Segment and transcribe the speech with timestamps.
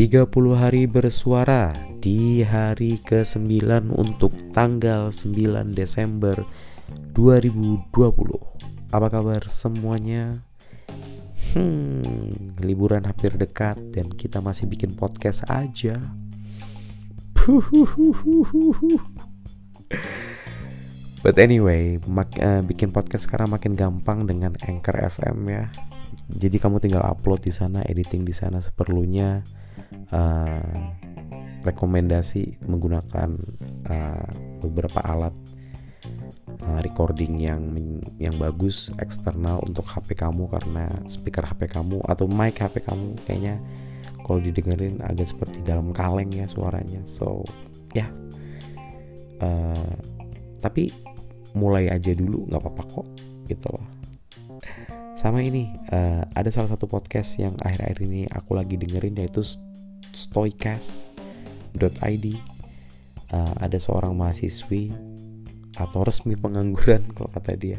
[0.00, 3.60] 30 hari bersuara di hari ke-9
[3.92, 6.40] untuk tanggal 9 Desember
[7.12, 7.84] 2020
[8.96, 10.40] Apa kabar semuanya?
[11.52, 12.32] Hmm,
[12.64, 16.00] liburan hampir dekat dan kita masih bikin podcast aja
[21.20, 25.68] But anyway, mak uh, bikin podcast sekarang makin gampang dengan Anchor FM ya.
[26.32, 29.59] Jadi kamu tinggal upload di sana, editing di sana seperlunya
[30.12, 30.80] uh,
[31.64, 33.36] rekomendasi menggunakan
[33.88, 34.30] uh,
[34.64, 35.34] beberapa alat
[36.64, 37.62] uh, recording yang
[38.16, 43.60] yang bagus eksternal untuk HP kamu karena speaker HP kamu atau mic HP kamu kayaknya
[44.24, 47.44] kalau didengerin agak seperti dalam kaleng ya suaranya so
[47.92, 48.10] ya yeah.
[49.44, 49.94] uh,
[50.60, 50.92] tapi
[51.56, 53.06] mulai aja dulu nggak apa-apa kok
[53.50, 53.86] gitu loh
[55.18, 59.44] sama ini uh, ada salah satu podcast yang akhir-akhir ini aku lagi dengerin yaitu
[60.12, 62.26] stoicast.id
[63.30, 64.92] uh, ada seorang mahasiswi
[65.78, 67.78] atau resmi pengangguran kalau kata dia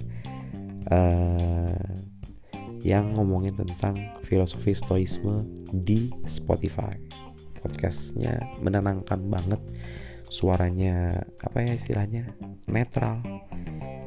[0.89, 1.85] uh,
[2.81, 3.93] yang ngomongin tentang
[4.25, 6.97] filosofi stoisme di Spotify.
[7.61, 9.61] Podcastnya menenangkan banget.
[10.33, 12.33] Suaranya apa ya istilahnya
[12.65, 13.21] netral.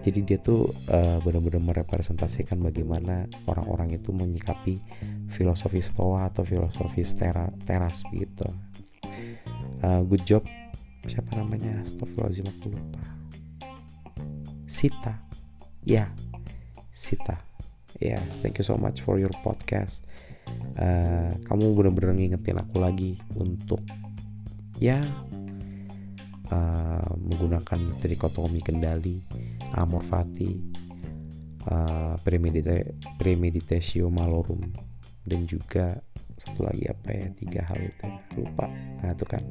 [0.02, 4.82] Jadi dia tuh uh, benar-benar merepresentasikan bagaimana orang-orang itu menyikapi
[5.34, 8.46] filosofi stoa atau filosofi tera, teras gitu.
[9.82, 10.46] Uh, good job.
[11.04, 11.82] Siapa namanya?
[11.82, 13.02] Astagfirullahaladzim aku lupa.
[14.64, 15.18] Sita.
[15.82, 16.08] Ya yeah.
[16.94, 17.36] Sita.
[17.98, 20.06] Ya yeah, thank you so much for your podcast.
[20.78, 23.80] Uh, kamu benar-benar ngingetin aku lagi untuk
[24.82, 25.00] ya
[26.50, 29.22] uh, menggunakan trikotomi kendali
[29.78, 30.50] amor fati
[31.70, 32.82] uh, premedita
[33.16, 34.60] premeditatio malorum
[35.24, 36.00] dan juga
[36.36, 38.06] satu lagi apa ya tiga hal itu
[38.42, 38.66] lupa
[39.00, 39.42] nah itu kan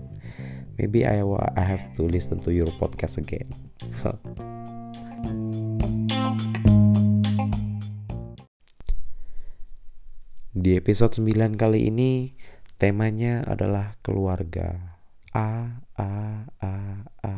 [0.76, 1.24] maybe I
[1.58, 3.50] I have to listen to your podcast again
[10.54, 12.38] Di episode 9 kali ini
[12.78, 15.02] temanya adalah keluarga.
[15.34, 16.12] A a
[16.62, 16.74] a
[17.26, 17.36] a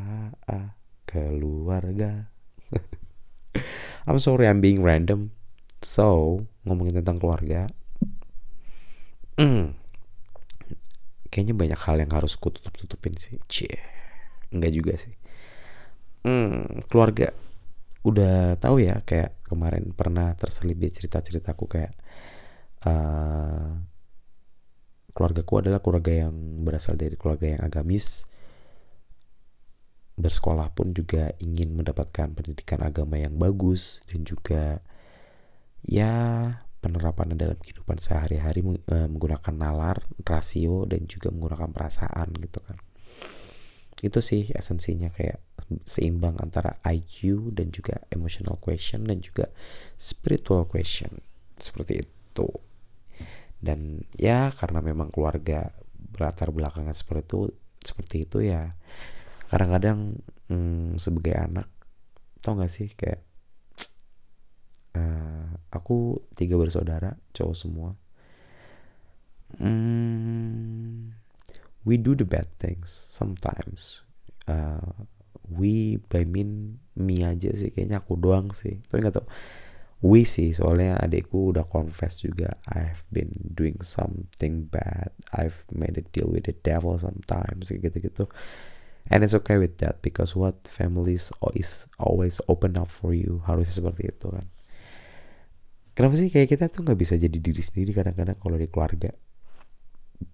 [0.51, 0.59] a
[1.07, 2.27] keluarga.
[4.05, 5.31] I'm sorry I'm being random.
[5.79, 7.71] So, ngomongin tentang keluarga.
[9.35, 9.75] Mm,
[11.27, 13.35] kayaknya banyak hal yang harus ku tutup-tutupin sih.
[13.51, 13.79] Cie.
[14.55, 15.15] Enggak juga sih.
[16.23, 17.35] Mm, keluarga.
[18.05, 21.93] Udah tahu ya kayak kemarin pernah terselip di cerita-ceritaku kayak
[22.87, 23.75] uh,
[25.15, 28.27] keluargaku adalah keluarga yang berasal dari keluarga yang agamis
[30.15, 34.79] bersekolah pun juga ingin mendapatkan pendidikan agama yang bagus dan juga
[35.83, 36.15] ya
[36.85, 42.77] penerapan dalam kehidupan sehari-hari eh, menggunakan nalar, rasio dan juga menggunakan perasaan gitu kan.
[44.05, 45.41] Itu sih esensinya kayak
[45.81, 49.49] seimbang antara IQ dan juga emotional question dan juga
[49.97, 51.09] spiritual question
[51.57, 52.47] seperti itu.
[53.57, 55.73] Dan ya karena memang keluarga
[56.15, 57.39] berlatar belakangnya seperti itu
[57.85, 58.73] seperti itu ya
[59.49, 60.17] kadang-kadang
[60.49, 61.69] hmm, sebagai anak
[62.41, 63.21] tau gak sih kayak
[64.95, 67.91] uh, aku tiga bersaudara cowok semua.
[69.59, 71.15] Hmm,
[71.83, 74.01] we do the bad things sometimes.
[74.47, 75.05] Uh,
[75.45, 78.79] we by mean me aja sih kayaknya aku doang sih.
[78.87, 79.27] Tapi nggak tau
[80.03, 85.11] we sih soalnya adikku udah confess juga I've been doing something bad.
[85.35, 88.27] I've made a deal with the devil sometimes gitu gitu
[89.09, 93.77] and it's okay with that because what families is always open up for you harusnya
[93.77, 94.45] seperti itu kan
[95.95, 99.15] kenapa sih kayak kita tuh nggak bisa jadi diri sendiri kadang-kadang kalau di keluarga?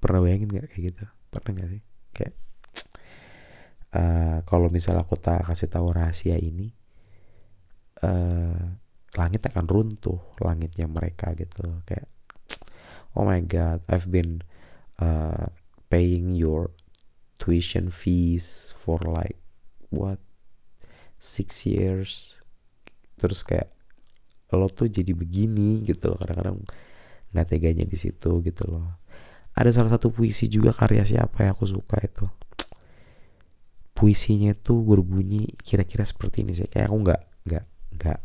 [0.02, 1.04] Pernah bayangin nggak kayak gitu?
[1.30, 1.82] Pernah nggak sih?
[2.12, 2.34] Kayak
[3.94, 6.74] uh, kalau misal aku tak kasih tahu rahasia ini
[8.02, 8.74] uh,
[9.14, 11.86] langit akan runtuh langitnya mereka gitu.
[11.86, 12.10] Kayak
[13.16, 14.42] oh my god I've been
[14.98, 15.54] uh,
[15.94, 16.74] paying your
[17.38, 19.38] tuition fees for like
[19.94, 20.18] what
[21.22, 22.42] six years?
[23.22, 23.70] Terus kayak
[24.58, 26.18] lo tuh jadi begini gitu loh.
[26.20, 26.58] Kadang-kadang
[27.32, 29.00] nggak teganya di situ gitu loh.
[29.56, 32.26] Ada salah satu puisi juga karya siapa yang aku suka itu.
[33.92, 36.68] Puisinya tuh berbunyi kira-kira seperti ini sih.
[36.68, 37.66] Kayak aku nggak nggak
[38.00, 38.20] nggak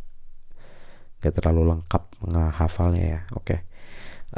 [1.23, 3.20] nggak terlalu lengkap menghafalnya ya.
[3.34, 3.43] Oke.
[3.43, 3.61] Okay.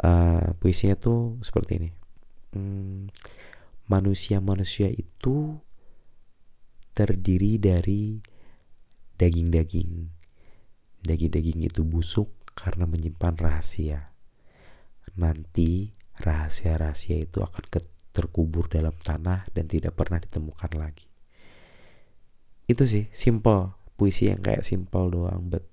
[0.05, 1.89] uh, puisinya tuh seperti ini.
[2.49, 3.13] Hmm,
[3.89, 5.57] manusia-manusia itu
[6.97, 8.17] terdiri dari
[9.17, 10.18] daging-daging.
[11.03, 14.11] Daging-daging itu busuk karena menyimpan rahasia.
[15.15, 17.63] Nanti rahasia-rahasia itu akan
[18.11, 21.07] terkubur dalam tanah dan tidak pernah ditemukan lagi.
[22.69, 23.75] Itu sih, simple.
[23.99, 25.67] Puisi yang kayak simple doang, but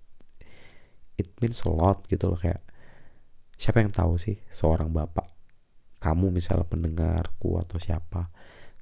[1.17, 2.61] it means a lot gitu loh kayak
[3.56, 5.32] siapa yang tahu sih seorang bapak
[5.96, 8.29] kamu misalnya pendengarku atau siapa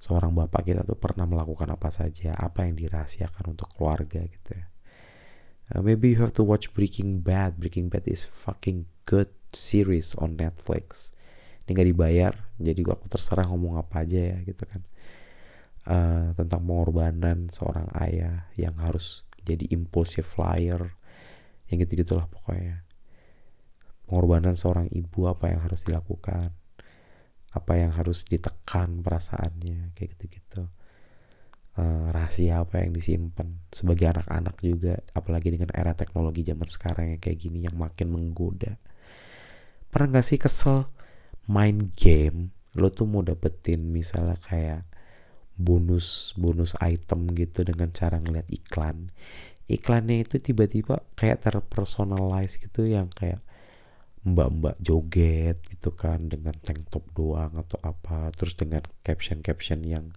[0.03, 4.67] seorang bapak kita tuh pernah melakukan apa saja apa yang dirahasiakan untuk keluarga gitu ya
[5.73, 7.57] uh, maybe you have to watch Breaking Bad.
[7.57, 11.15] Breaking Bad is fucking good series on Netflix.
[11.65, 14.83] Ini gak dibayar jadi aku terserah ngomong apa aja ya gitu kan.
[15.85, 20.97] Uh, tentang pengorbanan seorang ayah yang harus jadi impulsive flyer
[21.69, 22.85] yang gitu gitulah pokoknya.
[24.05, 26.53] Pengorbanan seorang ibu apa yang harus dilakukan?
[27.55, 29.97] Apa yang harus ditekan perasaannya?
[29.97, 30.69] Kayak gitu-gitu
[31.79, 37.21] uh, rahasia apa yang disimpan sebagai anak-anak juga apalagi dengan era teknologi zaman sekarang yang
[37.21, 38.79] kayak gini yang makin menggoda.
[39.91, 40.91] Pernah gak sih kesel
[41.47, 42.51] main game?
[42.75, 44.83] Lo tuh mau dapetin misalnya kayak
[45.55, 49.15] bonus bonus item gitu dengan cara ngeliat iklan.
[49.71, 53.41] Iklannya itu tiba-tiba kayak terpersonalize gitu yang kayak
[54.25, 60.17] mbak-mbak joget gitu kan dengan tank top doang atau apa terus dengan caption-caption yang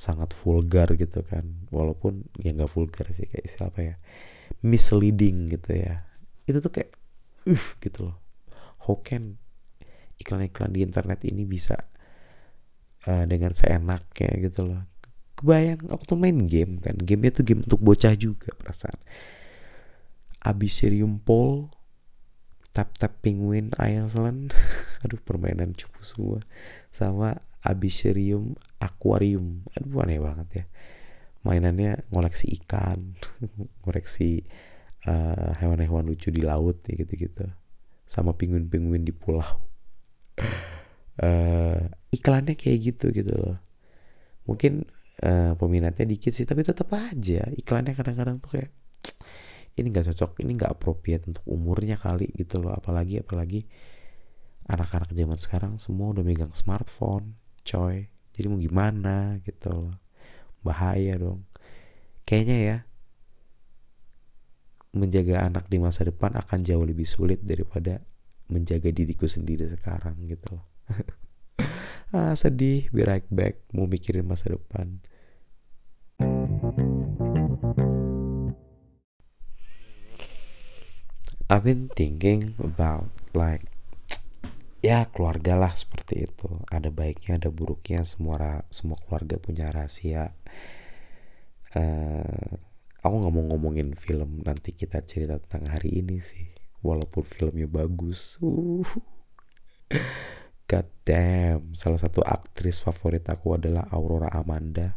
[0.00, 1.68] sangat vulgar gitu kan.
[1.68, 3.94] Walaupun ya nggak vulgar sih kayak istilah apa ya
[4.64, 6.08] misleading gitu ya.
[6.48, 6.96] Itu tuh kayak
[7.44, 8.16] uh gitu loh.
[8.88, 9.36] How can
[10.16, 11.76] iklan-iklan di internet ini bisa
[13.04, 14.88] uh, dengan seenaknya gitu loh.
[15.36, 16.96] Kebayang aku tuh main game kan.
[16.96, 18.96] Gamenya tuh game untuk bocah juga perasaan.
[20.40, 21.68] Abyssinium Pole
[22.72, 24.56] Tap Tap Penguin Island
[25.04, 26.40] aduh permainan cupu semua.
[26.88, 29.64] Sama Abyssinium Aquarium.
[29.76, 30.64] Aduh aneh banget ya.
[31.44, 33.16] Mainannya ngoleksi ikan
[33.84, 34.44] ngoleksi
[35.08, 37.48] uh, hewan-hewan lucu di laut ya gitu-gitu.
[38.08, 39.60] Sama penguin-penguin di pulau.
[41.20, 41.84] Uh,
[42.16, 43.56] iklannya kayak gitu gitu loh.
[44.48, 44.88] Mungkin
[45.24, 48.70] uh, peminatnya dikit sih tapi tetap aja iklannya kadang-kadang tuh kayak
[49.78, 52.72] ini nggak cocok ini nggak appropriate untuk umurnya kali gitu loh.
[52.72, 53.64] Apalagi apalagi
[54.70, 58.10] anak-anak zaman sekarang semua udah megang smartphone coy
[58.40, 59.92] jadi mau gimana gitu loh.
[60.64, 61.44] Bahaya dong.
[62.24, 62.76] Kayaknya ya
[64.96, 68.02] menjaga anak di masa depan akan jauh lebih sulit daripada
[68.50, 70.66] menjaga diriku sendiri sekarang gitu loh.
[72.10, 74.98] Ah sedih be right back mau mikirin masa depan.
[81.46, 83.70] I've been thinking about like
[84.80, 86.48] ya keluarga lah seperti itu.
[86.68, 88.04] Ada baiknya ada buruknya.
[88.04, 90.32] Semua semua keluarga punya rahasia.
[91.76, 92.58] Uh,
[93.00, 96.48] aku nggak mau ngomongin film nanti kita cerita tentang hari ini sih.
[96.80, 98.40] Walaupun filmnya bagus.
[98.40, 98.84] Uh.
[100.70, 101.76] God damn.
[101.76, 104.96] Salah satu aktris favorit aku adalah Aurora Amanda.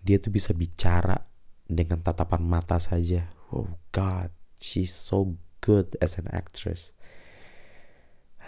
[0.00, 1.16] Dia tuh bisa bicara
[1.64, 3.30] dengan tatapan mata saja.
[3.54, 4.28] Oh God.
[4.60, 6.92] She's so good as an actress.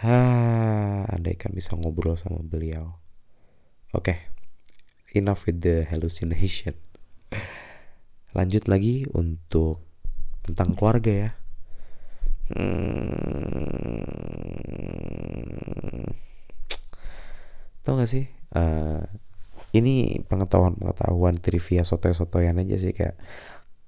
[0.03, 2.99] Ah, andai kan bisa ngobrol sama beliau.
[3.95, 4.19] Oke, okay,
[5.15, 6.75] enough with the hallucination.
[8.35, 9.79] Lanjut lagi untuk
[10.43, 11.31] tentang keluarga ya.
[12.51, 14.03] Hmm,
[17.87, 18.27] tau gak sih?
[18.51, 19.07] Uh,
[19.71, 23.15] ini pengetahuan-pengetahuan trivia soto-sotoyan aja sih kayak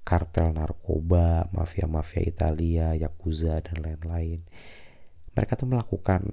[0.00, 4.40] kartel narkoba, mafia-mafia Italia, yakuza dan lain-lain.
[5.36, 6.24] Mereka tuh melakukan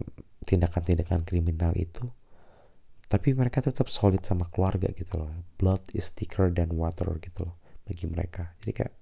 [0.47, 2.07] tindakan-tindakan kriminal itu
[3.13, 5.29] tapi mereka tetap solid sama keluarga gitu loh.
[5.61, 8.57] Blood is thicker than water gitu loh bagi mereka.
[8.65, 8.93] Jadi kayak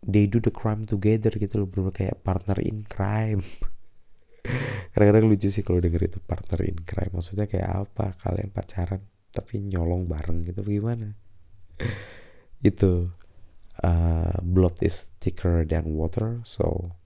[0.00, 3.44] they do the crime together gitu loh, bro kayak partner in crime.
[4.96, 7.12] Kadang-kadang lucu sih kalau denger itu partner in crime.
[7.12, 8.16] Maksudnya kayak apa?
[8.16, 11.12] Kalian pacaran tapi nyolong bareng gitu gimana?
[12.64, 13.12] itu
[13.84, 16.96] uh, blood is thicker than water so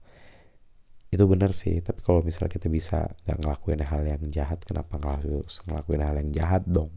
[1.07, 6.03] itu benar sih tapi kalau misalnya kita bisa nggak ngelakuin hal yang jahat kenapa ngelakuin
[6.03, 6.91] hal yang jahat dong?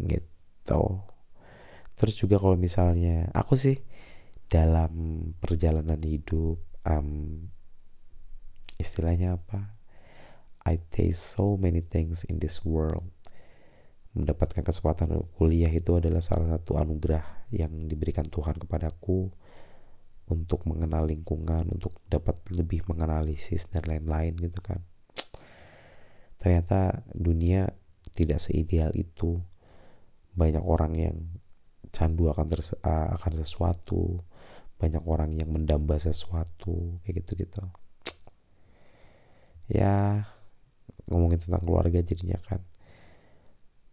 [0.00, 0.82] Gitu.
[2.00, 3.76] Terus juga kalau misalnya aku sih
[4.48, 6.56] dalam perjalanan hidup
[6.88, 7.44] um,
[8.80, 9.76] istilahnya apa?
[10.64, 13.04] I taste so many things in this world.
[14.16, 19.28] Mendapatkan kesempatan kuliah itu adalah salah satu anugerah yang diberikan Tuhan kepadaku
[20.30, 24.80] untuk mengenal lingkungan, untuk dapat lebih menganalisis dan lain-lain gitu kan.
[26.38, 27.68] Ternyata dunia
[28.14, 29.42] tidak seideal itu.
[30.30, 31.16] Banyak orang yang
[31.90, 34.22] candu akan terse akan sesuatu,
[34.78, 37.66] banyak orang yang mendamba sesuatu kayak gitu-gitu.
[39.70, 40.26] Ya,
[41.10, 42.62] ngomongin tentang keluarga jadinya kan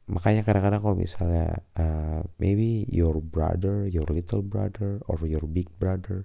[0.07, 6.23] makanya kadang-kadang kalau misalnya uh, maybe your brother your little brother or your big brother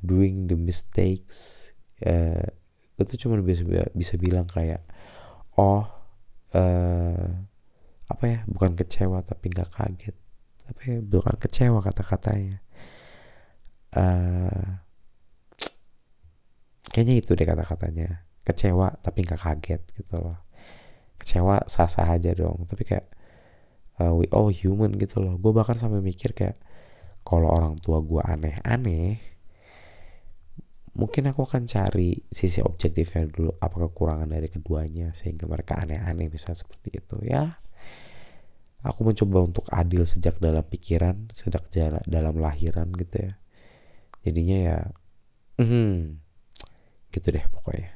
[0.00, 1.70] doing the mistakes
[2.04, 2.48] uh,
[2.96, 4.80] itu cuma bisa bisa bilang kayak
[5.60, 5.84] oh
[6.54, 7.28] uh,
[8.04, 10.16] apa ya bukan kecewa tapi nggak kaget.
[10.64, 12.56] Tapi ya, bukan kecewa kata-katanya.
[13.94, 14.80] Uh,
[16.88, 18.24] kayaknya itu deh kata-katanya.
[18.44, 20.44] Kecewa tapi nggak kaget gitu loh
[21.24, 22.68] kecewa sah-sah aja dong.
[22.68, 23.08] Tapi kayak
[24.04, 25.40] uh, we all human gitu loh.
[25.40, 26.60] Gue bahkan sampai mikir kayak
[27.24, 29.16] kalau orang tua gue aneh-aneh
[30.94, 33.56] mungkin aku akan cari sisi objektifnya dulu.
[33.56, 37.16] Apa kekurangan dari keduanya sehingga mereka aneh-aneh bisa seperti itu.
[37.24, 37.56] Ya
[38.84, 41.72] aku mencoba untuk adil sejak dalam pikiran sejak
[42.04, 43.32] dalam lahiran gitu ya.
[44.24, 44.78] Jadinya ya
[45.60, 46.20] hmm,
[47.14, 47.93] gitu deh pokoknya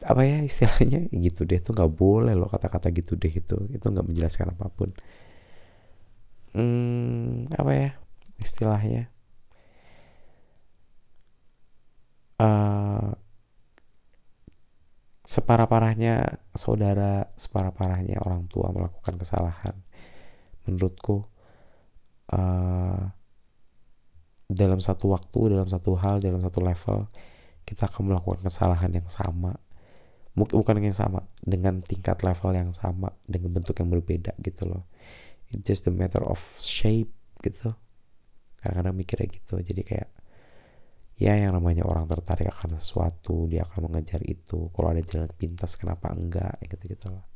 [0.00, 4.06] apa ya istilahnya gitu deh tuh nggak boleh loh kata-kata gitu deh itu itu nggak
[4.06, 4.90] menjelaskan apa pun
[6.56, 7.90] hmm, apa ya
[8.40, 9.12] istilahnya
[12.40, 13.12] uh,
[15.30, 19.78] separah-parahnya saudara, separah-parahnya orang tua melakukan kesalahan.
[20.66, 21.22] Menurutku
[22.34, 23.14] uh,
[24.50, 27.06] dalam satu waktu, dalam satu hal, dalam satu level
[27.62, 29.54] kita akan melakukan kesalahan yang sama.
[30.38, 34.86] Mungkin bukan yang sama, dengan tingkat level yang sama, dengan bentuk yang berbeda gitu loh.
[35.50, 37.10] It's just the matter of shape
[37.42, 37.74] gitu.
[38.62, 39.58] Kadang-kadang mikirnya gitu.
[39.58, 40.10] Jadi kayak
[41.20, 45.76] ya yang namanya orang tertarik akan sesuatu dia akan mengejar itu kalau ada jalan pintas
[45.76, 47.28] kenapa enggak gitu gitu loh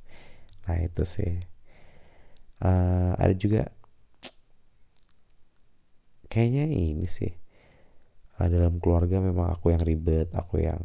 [0.64, 1.44] nah itu sih
[2.64, 3.68] uh, ada juga
[6.32, 7.28] kayaknya ini sih
[8.40, 10.80] uh, dalam keluarga memang aku yang ribet aku yang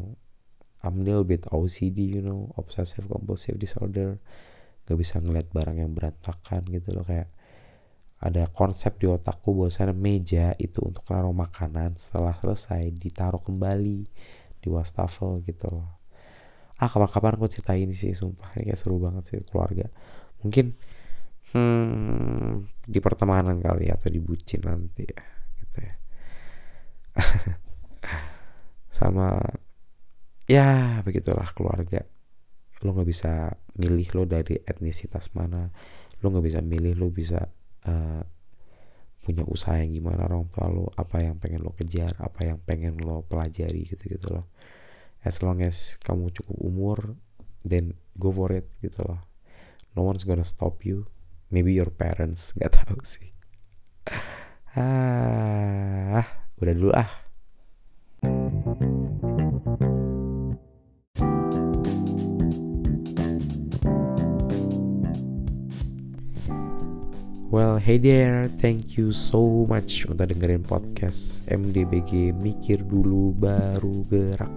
[0.79, 4.19] I'm a little bit OCD you know obsessive compulsive disorder.
[4.88, 7.29] Gak bisa ngeliat barang yang berantakan gitu loh kayak
[8.19, 14.00] ada konsep di otakku bahwasanya meja itu untuk naruh makanan setelah selesai ditaruh kembali
[14.59, 15.88] di wastafel gitu loh.
[16.79, 18.51] Ah kapan-kapan aku ceritain sih sumpah.
[18.59, 19.88] Ini kayak seru banget sih keluarga.
[20.43, 20.75] Mungkin
[21.55, 22.51] hmm,
[22.83, 25.24] di pertemanan kali ya, atau di bucin nanti ya
[25.63, 25.95] gitu ya.
[29.00, 29.39] Sama
[30.50, 32.01] ya begitulah keluarga.
[32.82, 35.70] Lo nggak bisa milih lo dari etnisitas mana.
[36.25, 37.46] Lo nggak bisa milih lo bisa
[37.86, 38.22] uh,
[39.22, 42.98] punya usaha yang gimana orang tua lo apa yang pengen lo kejar apa yang pengen
[42.98, 44.50] lo pelajari gitu gitu loh.
[45.22, 46.98] As long as kamu cukup umur
[47.62, 49.22] then go for it gitu loh.
[49.94, 51.06] No one's gonna stop you.
[51.53, 53.29] Maybe your parents nggak tahu sih.
[54.74, 56.25] Ah
[56.58, 57.28] udah dulu ah
[67.50, 74.53] Well, hey there, thank you so much untuk dengerin podcast MDBG Mikir Dulu Baru Gerak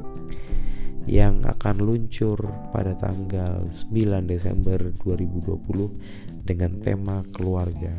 [1.08, 2.37] yang akan luncur
[2.68, 7.96] pada tanggal 9 Desember 2020 dengan tema keluarga.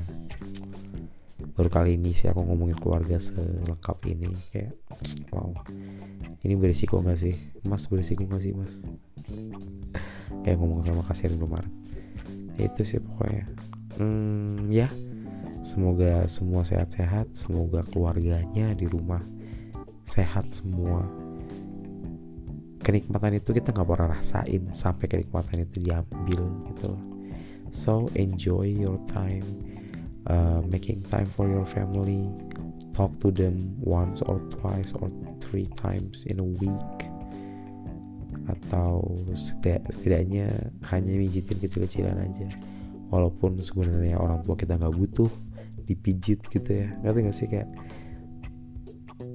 [1.57, 4.77] Baru kali ini sih aku ngomongin keluarga selengkap ini kayak
[5.33, 5.57] wow.
[6.45, 7.33] Ini berisiko gak sih?
[7.65, 8.77] Mas berisiko gak sih mas?
[10.45, 11.73] kayak ngomong sama kasir Indomaret.
[12.61, 14.89] Itu sih pokoknya hmm, ya.
[15.63, 19.23] Semoga semua sehat-sehat semoga keluarganya di rumah
[20.03, 21.07] sehat semua.
[22.83, 27.03] Kenikmatan itu kita nggak pernah rasain sampai kenikmatan itu diambil gitu loh.
[27.71, 29.47] So enjoy your time
[30.27, 32.27] uh, making time for your family.
[32.91, 35.07] Talk to them once or twice or
[35.39, 36.99] three times in a week.
[38.51, 42.72] Atau setidaknya hanya mijitin kecil-kecilan aja
[43.13, 45.29] walaupun sebenarnya orang tua kita nggak butuh
[45.85, 46.89] dipijit gitu ya.
[47.05, 47.69] Ngerti gak sih kayak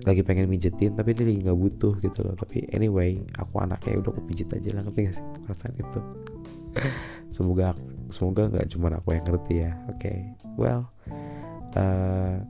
[0.03, 2.35] lagi pengen mijetin tapi dia lagi nggak butuh gitu loh.
[2.35, 6.01] Tapi anyway aku anaknya udah aku pijit aja lah ngerti gak sih perasaan itu?
[7.35, 7.79] Semoga
[8.11, 9.73] semoga nggak cuma aku yang ngerti ya.
[9.87, 10.19] Oke okay.
[10.59, 10.91] well
[11.79, 12.43] uh,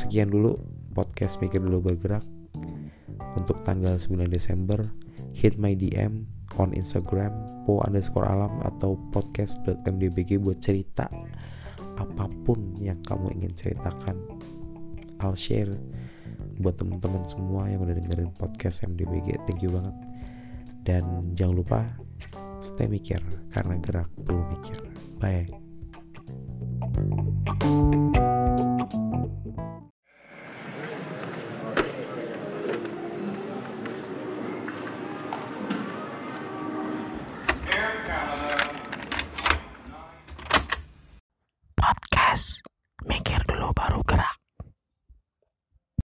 [0.00, 0.56] sekian dulu
[0.96, 2.24] podcast mikir dulu bergerak.
[3.34, 4.94] Untuk tanggal 9 Desember
[5.34, 7.32] hit my DM on Instagram
[7.64, 11.08] po underscore alam atau podcast.mdbg buat cerita
[11.94, 14.18] apa pun yang kamu ingin ceritakan.
[15.22, 15.70] I'll share
[16.58, 19.94] buat teman-teman semua yang udah dengerin podcast MDBG thank you banget.
[20.84, 21.80] Dan jangan lupa
[22.60, 23.18] stay mikir
[23.50, 24.78] karena gerak perlu mikir.
[25.18, 25.48] Bye